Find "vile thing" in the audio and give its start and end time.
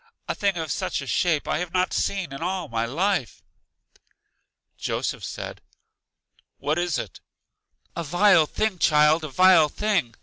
8.03-8.79, 9.29-10.15